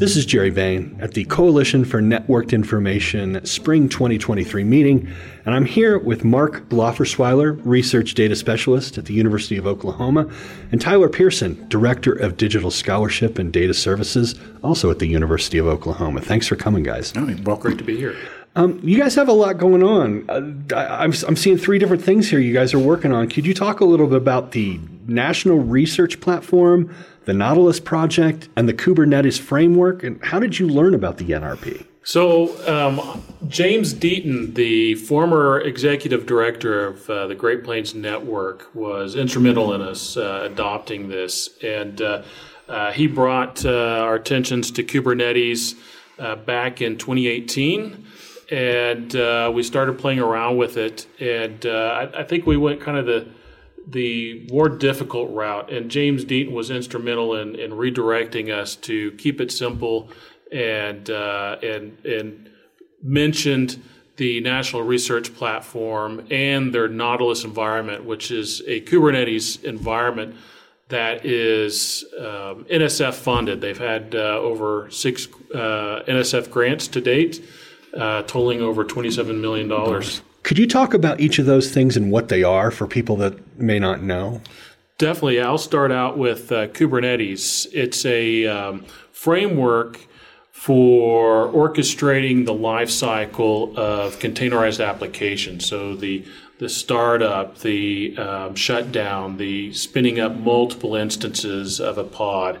[0.00, 5.06] This is Gerry Bayne at the Coalition for Networked Information Spring 2023 meeting,
[5.44, 10.26] and I'm here with Mark Laufersweiler, Research Data Specialist at the University of Oklahoma,
[10.72, 15.66] and Tyler Pearson, Director of Digital Scholarship and Data Services, also at the University of
[15.66, 16.22] Oklahoma.
[16.22, 17.12] Thanks for coming, guys.
[17.14, 18.16] Oh, well, great to be here.
[18.56, 20.24] Um, you guys have a lot going on.
[20.30, 23.28] Uh, I, I'm, I'm seeing three different things here you guys are working on.
[23.28, 26.94] Could you talk a little bit about the National Research Platform,
[27.30, 30.02] the Nautilus Project, and the Kubernetes Framework?
[30.02, 31.86] And how did you learn about the NRP?
[32.02, 39.14] So, um, James Deaton, the former executive director of uh, the Great Plains Network, was
[39.14, 41.50] instrumental in us uh, adopting this.
[41.62, 42.22] And uh,
[42.68, 45.76] uh he brought uh, our attentions to Kubernetes
[46.18, 48.06] uh, back in 2018
[48.50, 51.06] and we started playing around with it.
[51.20, 53.28] And I, I, think we went kind of the
[53.86, 55.72] the more difficult route.
[55.72, 60.10] And James Deaton was instrumental in, in redirecting us to keep it simple
[60.52, 62.50] and uh, and and
[63.02, 63.82] mentioned
[64.16, 70.36] the National Research Platform and their Nautilus environment, which is a Kubernetes environment
[70.88, 73.60] that is um, NSF funded.
[73.60, 77.42] They've had uh, over six uh, NSF grants to date
[77.96, 79.68] uh, totaling over $27 million.
[80.42, 83.38] Could you talk about each of those things and what they are for people that
[83.60, 84.40] may not know?
[84.98, 85.40] Definitely.
[85.40, 87.66] I'll start out with uh, Kubernetes.
[87.72, 89.98] It's a um, framework
[90.52, 95.66] for orchestrating the life cycle of containerized applications.
[95.66, 96.26] So the
[96.58, 102.58] the startup, the um, shutdown, the spinning up multiple instances of a pod,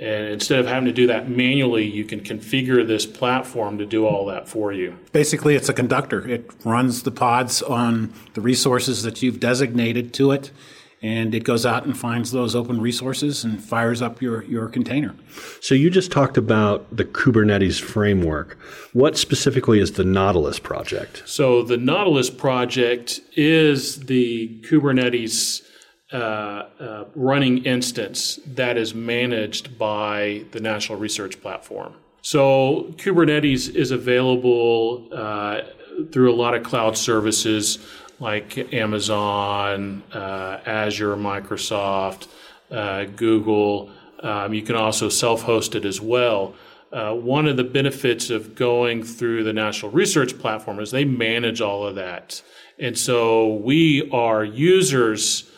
[0.00, 4.06] and instead of having to do that manually, you can configure this platform to do
[4.06, 4.98] all that for you.
[5.12, 6.26] Basically, it's a conductor.
[6.26, 10.52] It runs the pods on the resources that you've designated to it,
[11.02, 15.14] and it goes out and finds those open resources and fires up your, your container.
[15.60, 18.58] So, you just talked about the Kubernetes framework.
[18.94, 21.22] What specifically is the Nautilus project?
[21.26, 25.62] So, the Nautilus project is the Kubernetes
[26.12, 31.94] uh, uh, running instance that is managed by the National Research Platform.
[32.22, 35.62] So Kubernetes is available uh,
[36.12, 37.78] through a lot of cloud services
[38.18, 42.28] like Amazon, uh, Azure, Microsoft,
[42.70, 43.90] uh, Google.
[44.22, 46.54] Um, you can also self host it as well.
[46.92, 51.60] Uh, one of the benefits of going through the National Research Platform is they manage
[51.60, 52.42] all of that.
[52.78, 55.49] And so we are users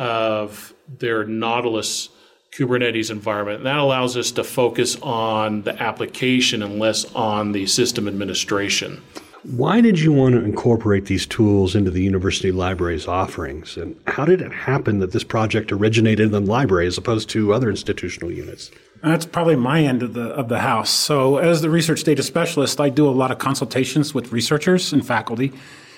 [0.00, 2.08] of their Nautilus
[2.52, 3.58] Kubernetes environment.
[3.58, 9.02] And that allows us to focus on the application and less on the system administration.
[9.42, 13.76] Why did you want to incorporate these tools into the university library's offerings?
[13.76, 17.52] And how did it happen that this project originated in the library as opposed to
[17.52, 18.70] other institutional units?
[19.02, 20.90] That's probably my end of the of the house.
[20.90, 25.06] So, as the research data specialist, I do a lot of consultations with researchers and
[25.06, 25.52] faculty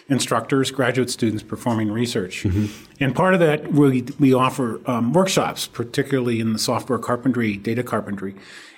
[0.08, 2.42] instructors, graduate students performing research.
[2.42, 2.66] Mm-hmm.
[3.00, 7.82] And part of that, we, we offer um, workshops, particularly in the software carpentry, data
[7.82, 8.34] carpentry.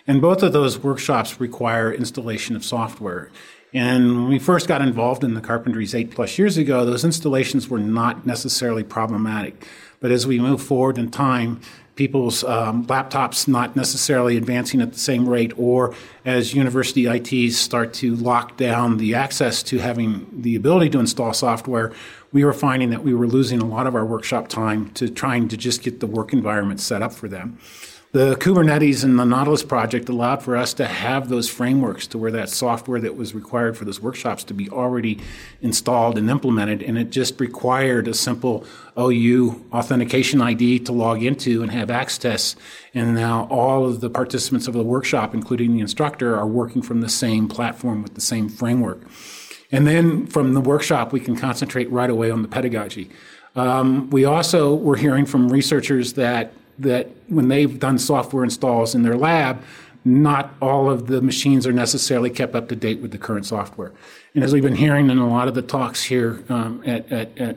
[0.07, 3.31] And both of those workshops require installation of software.
[3.73, 7.69] And when we first got involved in the carpentries eight plus years ago, those installations
[7.69, 9.67] were not necessarily problematic.
[9.99, 11.61] But as we move forward in time,
[11.97, 15.94] people's um, laptops not necessarily advancing at the same rate, or
[16.25, 21.32] as university ITs start to lock down the access to having the ability to install
[21.32, 21.93] software,
[22.32, 25.49] we were finding that we were losing a lot of our workshop time to trying
[25.49, 27.59] to just get the work environment set up for them.
[28.14, 32.30] The Kubernetes and the Nautilus project allowed for us to have those frameworks to where
[32.30, 35.19] that software that was required for those workshops to be already
[35.60, 36.80] installed and implemented.
[36.80, 38.64] And it just required a simple
[38.97, 42.54] OU authentication ID to log into and have access.
[42.94, 47.00] And now all of the participants of the workshop, including the instructor, are working from
[47.00, 49.02] the same platform with the same framework.
[49.72, 53.10] And then from the workshop, we can concentrate right away on the pedagogy.
[53.56, 59.03] Um, we also were hearing from researchers that that when they've done software installs in
[59.03, 59.62] their lab,
[60.05, 63.93] not all of the machines are necessarily kept up to date with the current software.
[64.35, 67.38] And as we've been hearing in a lot of the talks here um, at, at,
[67.38, 67.56] at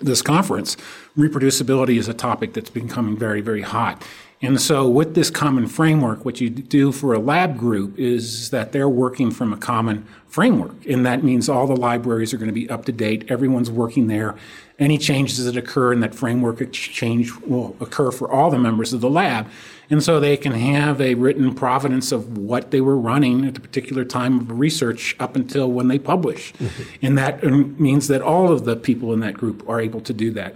[0.00, 0.76] this conference,
[1.16, 4.04] reproducibility is a topic that's becoming very, very hot.
[4.40, 8.70] And so, with this common framework, what you do for a lab group is that
[8.70, 10.86] they're working from a common framework.
[10.86, 14.06] And that means all the libraries are going to be up to date, everyone's working
[14.06, 14.36] there.
[14.78, 19.00] Any changes that occur in that framework change will occur for all the members of
[19.00, 19.48] the lab.
[19.90, 23.60] And so they can have a written provenance of what they were running at the
[23.60, 26.52] particular time of research up until when they publish.
[26.54, 26.82] Mm-hmm.
[27.02, 30.12] And that um, means that all of the people in that group are able to
[30.12, 30.54] do that.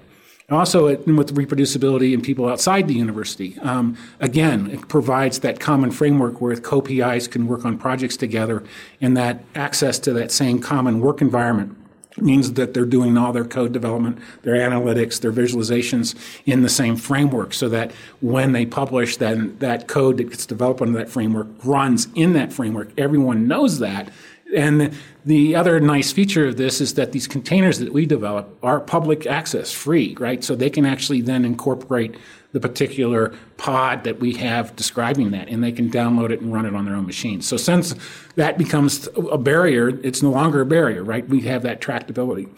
[0.53, 3.59] Also, it, with reproducibility in people outside the university.
[3.61, 8.63] Um, again, it provides that common framework where co-PIs can work on projects together
[9.01, 11.77] and that access to that same common work environment
[12.19, 16.15] means that they're doing all their code development, their analytics, their visualizations
[16.45, 20.83] in the same framework so that when they publish then that code that gets developed
[20.83, 22.91] under that framework runs in that framework.
[22.99, 24.11] Everyone knows that.
[24.55, 24.95] And
[25.25, 29.27] the other nice feature of this is that these containers that we develop are public
[29.27, 30.45] access, free, right?
[30.45, 32.17] So they can actually then incorporate
[32.53, 36.67] the particular pod that we have describing that, and they can download it and run
[36.67, 37.41] it on their own machine.
[37.41, 37.95] So since
[38.35, 41.27] that becomes a barrier, it's no longer a barrier, right?
[41.27, 42.49] We have that tractability.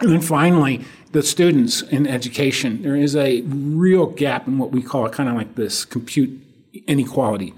[0.00, 4.82] And then finally, the students in education, there is a real gap in what we
[4.82, 6.40] call kind of like this compute
[6.86, 7.54] inequality,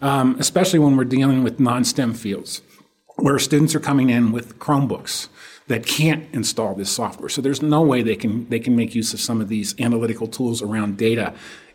[0.00, 2.62] um, especially when we're dealing with non-STEM fields,
[3.22, 5.28] where students are coming in with Chromebooks
[5.68, 7.28] that can't install this software.
[7.28, 10.26] So there's no way they can they can make use of some of these analytical
[10.26, 11.32] tools around data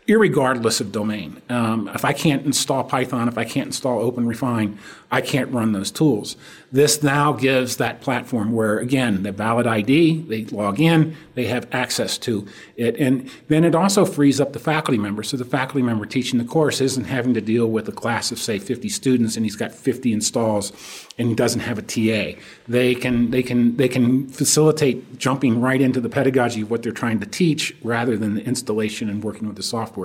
[0.08, 1.42] irregardless of domain.
[1.48, 4.78] Um, if I can't install Python, if I can't install OpenRefine,
[5.10, 6.36] I can't run those tools.
[6.72, 11.68] This now gives that platform where, again, the valid ID, they log in, they have
[11.72, 12.96] access to it.
[12.96, 15.22] And then it also frees up the faculty member.
[15.22, 18.38] So the faculty member teaching the course isn't having to deal with a class of,
[18.38, 20.72] say, 50 students and he's got 50 installs
[21.18, 22.38] and he doesn't have a TA.
[22.66, 26.92] They can, they can, they can facilitate jumping right into the pedagogy of what they're
[26.92, 29.95] trying to teach rather than the installation and working with the software.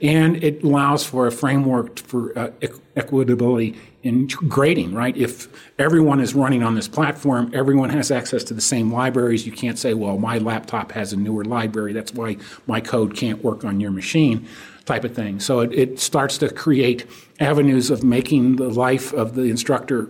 [0.00, 2.50] And it allows for a framework for uh,
[2.96, 5.16] equitability in grading, right?
[5.16, 5.48] If
[5.78, 9.44] everyone is running on this platform, everyone has access to the same libraries.
[9.44, 11.92] You can't say, well, my laptop has a newer library.
[11.92, 12.36] That's why
[12.66, 14.46] my code can't work on your machine,
[14.84, 15.40] type of thing.
[15.40, 17.06] So it, it starts to create
[17.40, 20.08] avenues of making the life of the instructor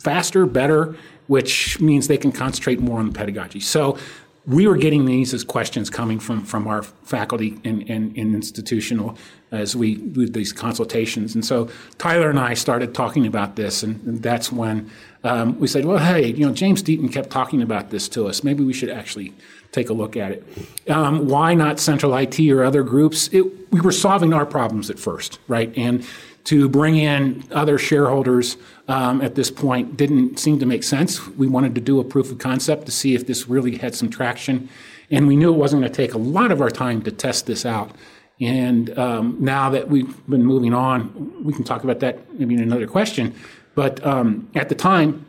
[0.00, 0.96] faster, better,
[1.28, 3.60] which means they can concentrate more on the pedagogy.
[3.60, 3.96] So
[4.44, 9.16] we were getting these as questions coming from, from our faculty and, and, and institutional
[9.52, 11.34] as we did these consultations.
[11.34, 11.68] And so
[11.98, 14.90] Tyler and I started talking about this, and, that's when
[15.24, 18.42] um, we said, well, hey, you know, James Deaton kept talking about this to us.
[18.42, 19.32] Maybe we should actually
[19.70, 20.90] take a look at it.
[20.90, 23.28] Um, why not Central IT or other groups?
[23.28, 25.72] It, we were solving our problems at first, right?
[25.76, 26.04] And
[26.44, 28.56] to bring in other shareholders
[28.88, 31.28] um, at this point didn't seem to make sense.
[31.28, 34.10] We wanted to do a proof of concept to see if this really had some
[34.10, 34.68] traction.
[35.10, 37.46] And we knew it wasn't going to take a lot of our time to test
[37.46, 37.92] this out.
[38.40, 42.60] And um, now that we've been moving on, we can talk about that maybe in
[42.60, 43.34] another question.
[43.74, 45.26] But um, at the time,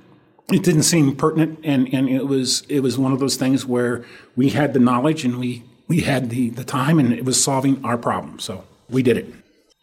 [0.51, 4.03] it didn't seem pertinent, and, and it was it was one of those things where
[4.35, 7.83] we had the knowledge and we we had the, the time, and it was solving
[7.85, 8.39] our problem.
[8.39, 9.33] So we did it.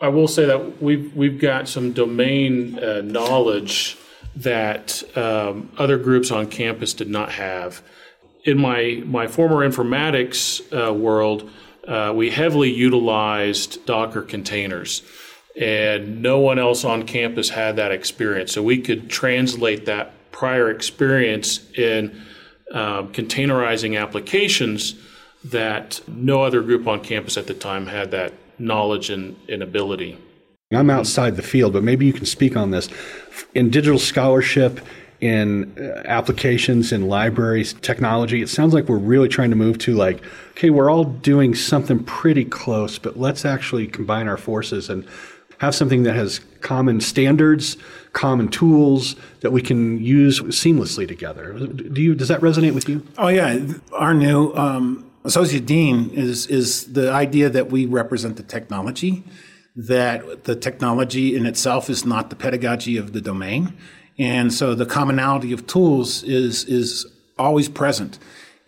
[0.01, 3.99] I will say that we've we've got some domain uh, knowledge
[4.37, 7.83] that um, other groups on campus did not have.
[8.45, 11.51] In my my former informatics uh, world,
[11.87, 15.03] uh, we heavily utilized Docker containers,
[15.61, 18.53] and no one else on campus had that experience.
[18.53, 22.23] So we could translate that prior experience in
[22.73, 24.95] um, containerizing applications
[25.45, 30.19] that no other group on campus at the time had that knowledge and, and ability.
[30.73, 32.89] I'm outside the field, but maybe you can speak on this.
[33.55, 34.81] In digital scholarship,
[35.21, 39.95] in uh, applications, in libraries, technology, it sounds like we're really trying to move to
[39.95, 40.23] like,
[40.53, 45.07] okay, we're all doing something pretty close, but let's actually combine our forces and
[45.59, 47.77] have something that has common standards,
[48.13, 51.53] common tools that we can use seamlessly together.
[51.53, 53.07] Do you, does that resonate with you?
[53.19, 53.59] Oh, yeah.
[53.93, 59.25] Our new um, associate dean is is the idea that we represent the technology,
[59.77, 63.75] that the technology in itself is not the pedagogy of the domain,
[64.19, 67.07] and so the commonality of tools is is
[67.39, 68.19] always present.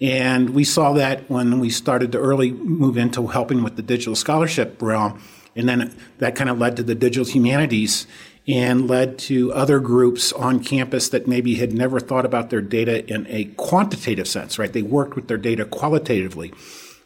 [0.00, 4.16] And we saw that when we started to early move into helping with the digital
[4.16, 5.20] scholarship realm,
[5.54, 8.06] and then that kind of led to the digital humanities
[8.48, 13.06] and led to other groups on campus that maybe had never thought about their data
[13.12, 14.72] in a quantitative sense, right?
[14.72, 16.52] They worked with their data qualitatively.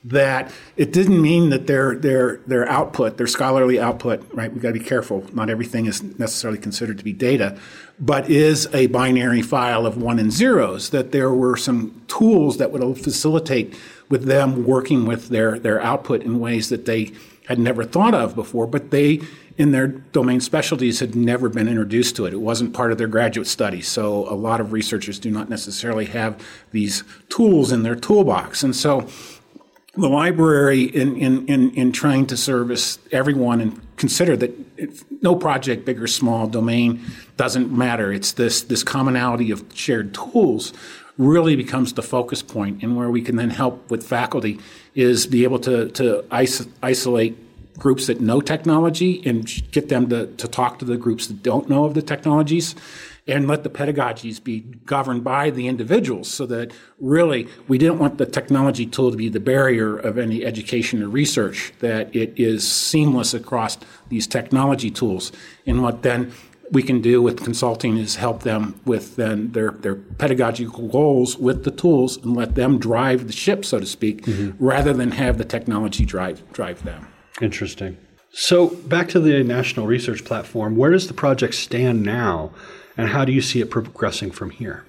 [0.05, 4.53] That it didn't mean that their their their output, their scholarly output, right?
[4.53, 5.27] We got to be careful.
[5.33, 7.59] Not everything is necessarily considered to be data,
[7.99, 10.91] but is a binary file of one and zeros.
[10.91, 13.75] That there were some tools that would facilitate
[14.09, 17.11] with them working with their their output in ways that they
[17.49, 19.21] had never thought of before, but they
[19.59, 22.35] in their domain specialties had never been introduced to it.
[22.35, 23.81] It wasn't part of their graduate study.
[23.81, 28.63] So a lot of researchers do not necessarily have these tools in their toolbox.
[28.63, 29.09] And so
[29.95, 35.87] the library in, in, in, in trying to service everyone and consider that no project,
[35.87, 37.01] big or small, domain
[37.39, 38.13] doesn't matter.
[38.13, 40.75] It's this, this commonality of shared tools
[41.17, 44.59] really becomes the focus point and where we can then help with faculty
[44.95, 47.39] is be able to, to is- isolate
[47.79, 51.69] groups that know technology and get them to, to talk to the groups that don't
[51.69, 52.75] know of the technologies
[53.29, 58.19] and let the pedagogies be governed by the individuals so that really we didn't want
[58.19, 62.71] the technology tool to be the barrier of any education or research, that it is
[62.71, 63.79] seamless across
[64.09, 65.33] these technology tools.
[65.67, 66.33] And what then
[66.71, 71.65] we can do with consulting is help them with then their, their pedagogical goals with
[71.65, 74.65] the tools and let them drive the ship, so to speak, mm-hmm.
[74.65, 77.07] rather than have the technology drive drive them.
[77.41, 77.97] Interesting.
[78.33, 82.51] So back to the National Research Platform, where does the project stand now,
[82.97, 84.85] and how do you see it progressing from here?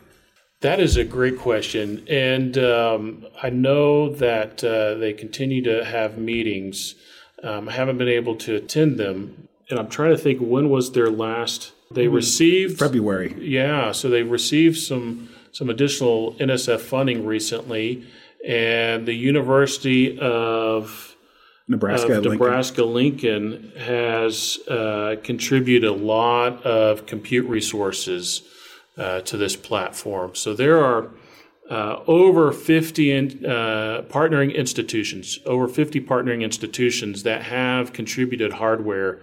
[0.62, 6.18] That is a great question, and um, I know that uh, they continue to have
[6.18, 6.96] meetings.
[7.44, 10.94] Um, I haven't been able to attend them, and I'm trying to think when was
[10.94, 11.74] their last.
[11.92, 13.36] They received February.
[13.40, 18.06] Yeah, so they received some some additional NSF funding recently,
[18.46, 21.16] and the University of
[21.68, 28.44] Nebraska, Nebraska Lincoln, Lincoln has uh, contributed a lot of compute resources
[28.98, 30.34] uh, to this platform.
[30.34, 31.12] So there are
[31.70, 39.20] uh, over 50 in, uh, partnering institutions, over 50 partnering institutions that have contributed hardware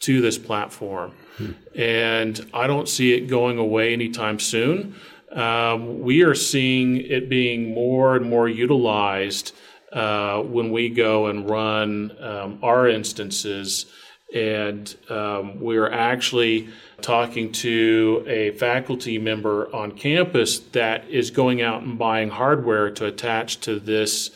[0.00, 1.12] to this platform.
[1.36, 1.52] Hmm.
[1.76, 4.94] And I don't see it going away anytime soon.
[5.30, 9.54] Um, we are seeing it being more and more utilized
[9.92, 13.86] uh, when we go and run um, our instances.
[14.34, 16.70] And um, we're actually
[17.02, 23.06] talking to a faculty member on campus that is going out and buying hardware to
[23.06, 24.30] attach to this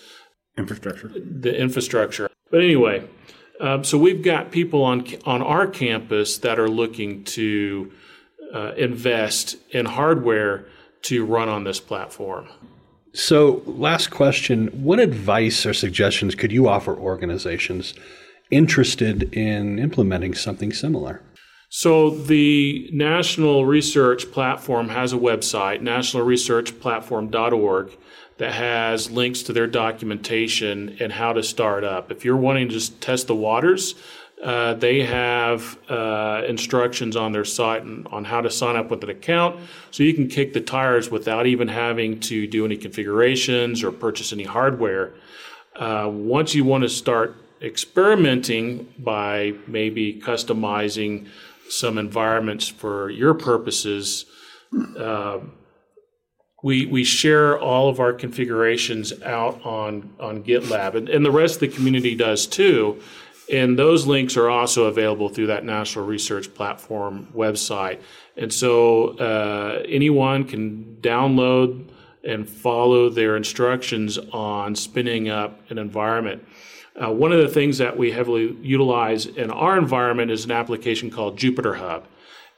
[0.59, 1.09] infrastructure.
[1.09, 2.29] The infrastructure.
[2.51, 3.09] But anyway,
[3.61, 7.91] um, so we've got people on on our campus that are looking to
[8.53, 10.67] uh, invest in hardware
[11.03, 12.49] to run on this platform.
[13.13, 17.95] So, last question What advice or suggestions could you offer organizations
[18.51, 21.23] interested in implementing something similar?
[21.69, 27.99] So, the National Research Platform has a website, nationalresearchplatform.org,
[28.39, 32.11] that has links to their documentation and how to start up.
[32.11, 33.95] If you're wanting to just test the waters,
[34.43, 39.11] uh, they have uh, instructions on their site on how to sign up with an
[39.11, 39.59] account
[39.91, 44.33] so you can kick the tires without even having to do any configurations or purchase
[44.33, 45.15] any hardware.
[45.75, 51.27] Uh, once you want to start experimenting by maybe customizing
[51.71, 54.27] some environments for your purposes,
[54.99, 55.39] uh,
[56.63, 61.55] we, we share all of our configurations out on, on GitLab, and, and the rest
[61.57, 63.01] of the community does too.
[63.53, 68.01] And those links are also available through that National Research Platform website.
[68.37, 71.89] And so uh, anyone can download
[72.25, 76.45] and follow their instructions on spinning up an environment.
[77.01, 81.11] Uh, one of the things that we heavily utilize in our environment is an application
[81.11, 82.07] called Jupyter Hub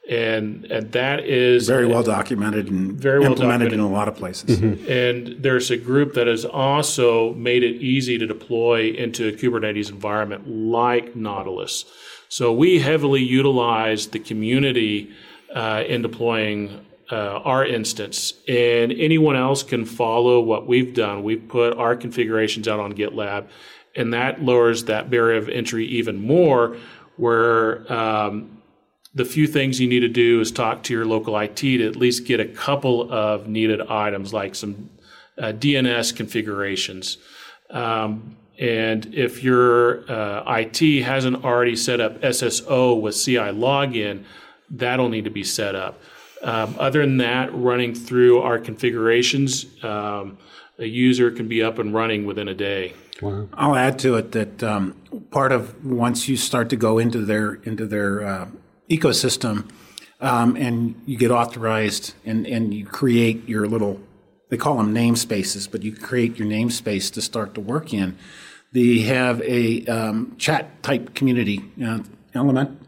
[0.09, 3.73] and and that is very well documented and very well implemented documented.
[3.73, 4.59] in a lot of places.
[4.59, 4.91] Mm-hmm.
[4.91, 9.89] And there's a group that has also made it easy to deploy into a Kubernetes
[9.89, 11.85] environment like Nautilus.
[12.27, 15.11] So we heavily utilize the community
[15.53, 21.23] uh, in deploying uh, our instance, and anyone else can follow what we've done.
[21.23, 23.47] We've put our configurations out on GitLab,
[23.95, 26.77] and that lowers that barrier of entry even more.
[27.17, 28.58] Where um,
[29.13, 31.95] the few things you need to do is talk to your local IT to at
[31.95, 34.89] least get a couple of needed items like some
[35.37, 37.17] uh, DNS configurations.
[37.69, 44.25] Um, and if your uh, IT hasn't already set up SSO with CILogon,
[44.69, 45.99] that'll need to be set up.
[46.41, 50.37] Um, other than that, running through our configurations, um,
[50.77, 52.93] a user can be up and running within a day.
[53.21, 53.49] Wow.
[53.53, 54.95] I'll add to it that um,
[55.31, 58.47] part of once you start to go into their into their uh,
[58.89, 59.69] ecosystem,
[60.19, 64.01] um, and you get authorized and, and you create your little,
[64.49, 68.17] they call them namespaces, but you create your namespace to start to work in.
[68.71, 71.63] They have a um, chat type community.
[71.83, 71.99] Uh,
[72.35, 72.79] Element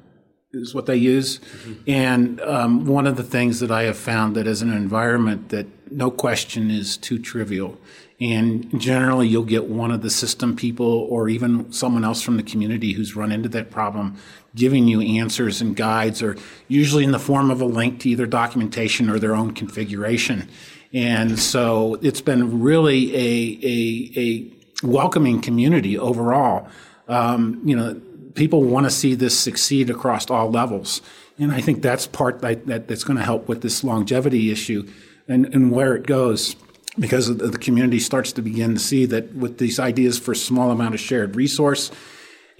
[0.53, 1.39] is what they use.
[1.39, 1.74] Mm-hmm.
[1.88, 5.67] And um, one of the things that I have found that as an environment that
[5.91, 7.77] no question is too trivial.
[8.20, 12.43] And generally, you'll get one of the system people or even someone else from the
[12.43, 14.15] community who's run into that problem
[14.53, 16.36] giving you answers and guides, or
[16.67, 20.48] usually in the form of a link to either documentation or their own configuration.
[20.93, 26.67] And so it's been really a, a, a welcoming community overall.
[27.08, 28.00] Um, you know,
[28.35, 31.01] people want to see this succeed across all levels.
[31.38, 34.88] And I think that's part that, that that's going to help with this longevity issue.
[35.27, 36.55] and, and where it goes
[37.00, 40.93] because the community starts to begin to see that with these ideas for small amount
[40.93, 41.89] of shared resource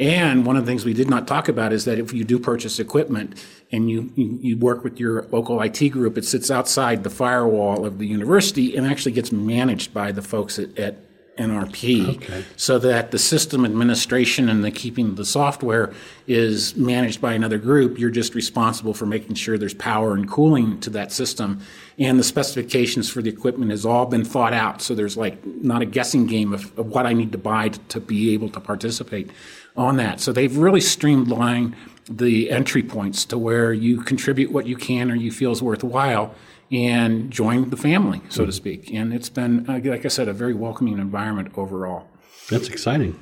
[0.02, 2.40] and one of the things we did not talk about is that if you do
[2.40, 3.40] purchase equipment
[3.72, 7.86] and you, you, you, work with your local IT group, it sits outside the firewall
[7.86, 10.98] of the university and actually gets managed by the folks at, at
[11.38, 12.46] NRP okay.
[12.58, 15.94] so that the system administration and the keeping of the software
[16.28, 17.98] is managed by another group.
[17.98, 21.62] You're just responsible for making sure there's power and cooling to that system.
[21.98, 24.82] And the specifications for the equipment has all been thought out.
[24.82, 27.80] So there's like not a guessing game of, of what I need to buy to,
[27.80, 29.32] to be able to participate
[29.76, 30.20] on that.
[30.20, 31.76] So they've really streamlined
[32.10, 36.36] the entry points to where you contribute what you can or you feel is worthwhile
[36.72, 38.94] and join the family, so to speak.
[38.94, 42.08] And it's been, uh, like I said, a very welcoming environment overall.
[42.50, 43.20] That's exciting.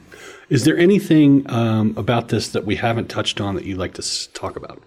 [0.49, 4.33] Is there anything um, about this that we haven't touched on that you'd like to
[4.33, 4.81] talk about?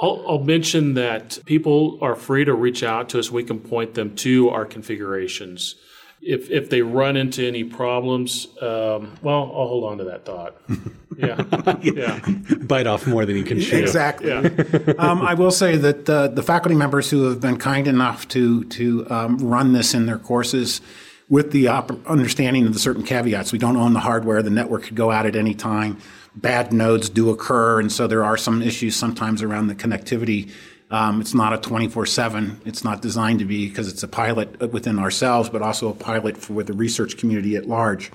[0.00, 3.30] I'll, I'll, mention that people are free to reach out to us.
[3.30, 5.76] We can point them to our configurations.
[6.24, 10.56] If, if they run into any problems, um, well, I'll hold on to that thought.
[11.18, 11.44] Yeah.
[11.82, 12.20] yeah.
[12.62, 13.76] Bite off more than you can chew.
[13.76, 14.30] Exactly.
[14.30, 14.94] Yeah.
[14.98, 18.64] um, I will say that uh, the faculty members who have been kind enough to,
[18.64, 20.80] to um, run this in their courses
[21.28, 24.84] with the op- understanding of the certain caveats, we don't own the hardware, the network
[24.84, 25.98] could go out at any time.
[26.34, 30.50] Bad nodes do occur, and so there are some issues sometimes around the connectivity.
[30.92, 32.60] Um, it's not a 24 7.
[32.66, 36.36] It's not designed to be because it's a pilot within ourselves, but also a pilot
[36.36, 38.12] for the research community at large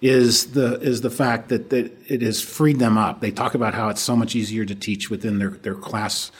[0.00, 3.20] is the is the fact that, that it has freed them up.
[3.20, 6.30] They talk about how it's so much easier to teach within their, their class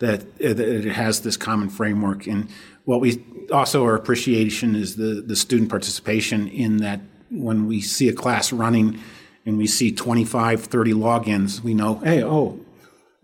[0.00, 2.26] that it has this common framework.
[2.26, 2.48] And
[2.84, 8.08] what we also our appreciation is the, the student participation in that when we see
[8.08, 9.00] a class running
[9.44, 12.60] and we see 25, 30 logins, we know, hey, oh,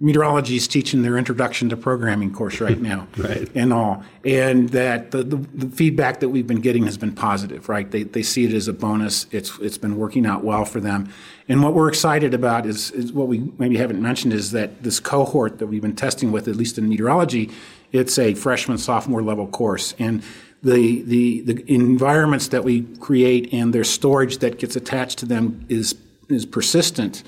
[0.01, 3.07] meteorology is teaching their introduction to programming course right now.
[3.17, 3.49] Right.
[3.55, 4.05] and all.
[4.25, 7.91] And that the, the, the, feedback that we've been getting has been positive right?
[7.91, 9.27] They, they see it as a bonus.
[9.31, 11.09] It's it's been working out well for them.
[11.49, 14.99] And what we're excited about is, is what we maybe haven't mentioned is that this
[15.01, 17.51] cohort that we've been testing with at least in meteorology
[17.95, 19.95] it's a freshman sophomore level course.
[20.01, 20.25] And
[20.65, 25.65] the, the, the environments that we create and their storage that gets attached to them
[25.69, 25.95] is
[26.31, 27.23] is persistent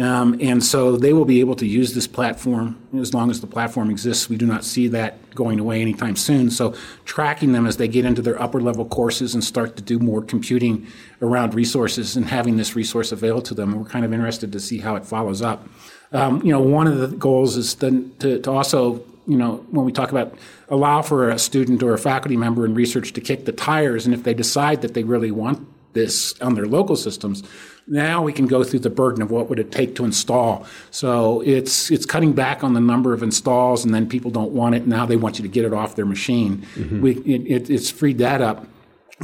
[0.00, 3.46] um, and so they will be able to use this platform as long as the
[3.46, 4.30] platform exists.
[4.30, 6.50] We do not see that going away anytime soon.
[6.50, 9.98] So tracking them as they get into their upper level courses and start to do
[9.98, 10.86] more computing
[11.20, 14.78] around resources and having this resource available to them, we're kind of interested to see
[14.78, 15.68] how it follows up.
[16.12, 19.84] Um, you know, one of the goals is then to, to also you know, when
[19.84, 20.34] we talk about
[20.70, 24.14] allow for a student or a faculty member in research to kick the tires, and
[24.14, 27.42] if they decide that they really want this on their local systems,
[27.90, 30.64] now we can go through the burden of what would it take to install.
[30.90, 34.76] So it's it's cutting back on the number of installs, and then people don't want
[34.76, 34.86] it.
[34.86, 36.58] Now they want you to get it off their machine.
[36.76, 37.02] Mm-hmm.
[37.02, 38.66] We, it, it's freed that up.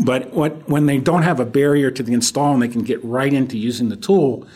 [0.04, 3.02] But what, when they don't have a barrier to the install and they can get
[3.02, 4.46] right into using the tool,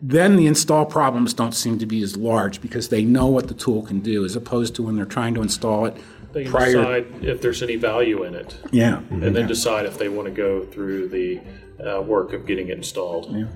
[0.00, 3.54] then the install problems don't seem to be as large because they know what the
[3.54, 5.96] tool can do, as opposed to when they're trying to install it.
[6.32, 6.72] They can prior.
[6.72, 8.56] decide if there's any value in it.
[8.70, 9.00] Yeah.
[9.10, 9.46] And then yeah.
[9.46, 11.40] decide if they want to go through the
[11.80, 13.34] uh, work of getting it installed.
[13.34, 13.46] Yeah.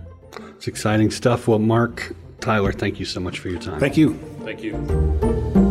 [0.57, 1.49] It's exciting stuff.
[1.49, 3.81] Well, Mark, Tyler, thank you so much for your time.
[3.81, 4.15] Thank you.
[4.45, 5.68] Thank you.